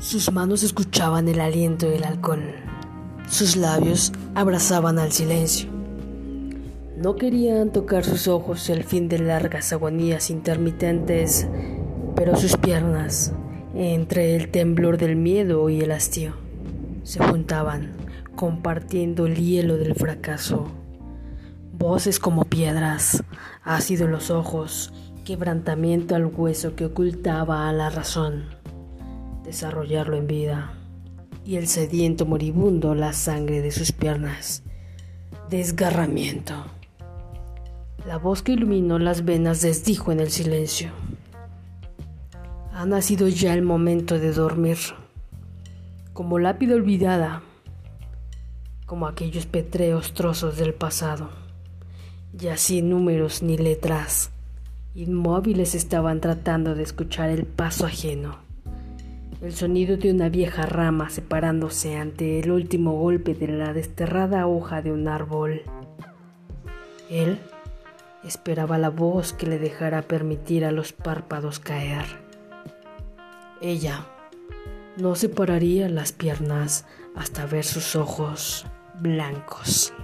[0.00, 2.54] Sus manos escuchaban el aliento del alcohol.
[3.28, 5.68] Sus labios abrazaban al silencio.
[6.96, 11.46] No querían tocar sus ojos el fin de largas agonías intermitentes,
[12.16, 13.34] pero sus piernas,
[13.74, 16.32] entre el temblor del miedo y el hastío,
[17.02, 17.92] se juntaban,
[18.36, 20.64] compartiendo el hielo del fracaso.
[21.74, 23.22] Voces como piedras,
[23.62, 24.94] ácido en los ojos,
[25.26, 28.59] quebrantamiento al hueso que ocultaba a la razón.
[29.44, 30.74] Desarrollarlo en vida
[31.46, 34.62] y el sediento moribundo la sangre de sus piernas.
[35.48, 36.54] Desgarramiento.
[38.06, 40.90] La voz que iluminó las venas desdijo en el silencio.
[42.72, 44.76] Ha nacido ya el momento de dormir.
[46.12, 47.42] Como lápida olvidada,
[48.84, 51.30] como aquellos petreos trozos del pasado,
[52.34, 54.30] ya sin números ni letras,
[54.94, 58.49] inmóviles estaban tratando de escuchar el paso ajeno
[59.40, 64.82] el sonido de una vieja rama separándose ante el último golpe de la desterrada hoja
[64.82, 65.62] de un árbol.
[67.08, 67.38] Él
[68.22, 72.04] esperaba la voz que le dejara permitir a los párpados caer.
[73.62, 74.06] Ella
[74.98, 76.84] no separaría las piernas
[77.16, 78.66] hasta ver sus ojos
[79.00, 79.94] blancos.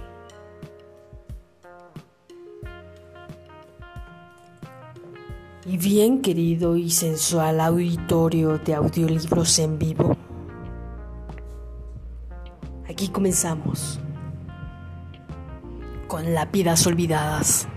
[5.67, 10.15] Y bien querido y sensual auditorio de audiolibros en vivo.
[12.89, 13.99] Aquí comenzamos
[16.07, 17.67] con lápidas olvidadas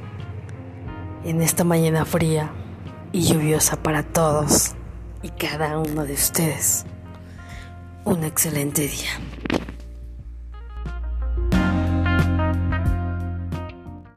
[1.24, 2.52] en esta mañana fría
[3.10, 4.76] y lluviosa para todos
[5.22, 6.86] y cada uno de ustedes.
[8.04, 9.39] Un excelente día.